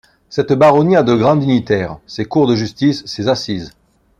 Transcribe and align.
Cette 0.31 0.53
baronnie 0.53 0.95
a 0.95 1.05
ses 1.05 1.15
grands 1.15 1.35
dignitaires, 1.35 1.99
ses 2.07 2.25
cours 2.25 2.47
de 2.47 2.55
justice, 2.55 3.05
ses 3.05 3.27
assises. 3.27 3.73